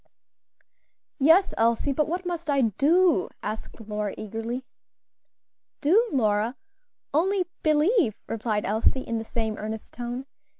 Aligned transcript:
'""Yes, 1.19 1.53
Elsie, 1.59 1.91
but 1.91 2.07
what 2.07 2.25
must 2.25 2.49
I 2.49 2.61
do?" 2.61 3.29
asked 3.43 3.79
Lora, 3.81 4.15
eagerly. 4.17 4.65
"Do, 5.79 6.09
Lora? 6.11 6.55
only 7.13 7.45
believe" 7.61 8.15
replied 8.27 8.65
Elsie, 8.65 9.01
in 9.01 9.19
the 9.19 9.23
same 9.23 9.57
earnest 9.59 9.93
tone. 9.93 10.25